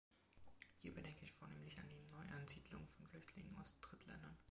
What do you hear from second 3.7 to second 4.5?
Drittländern.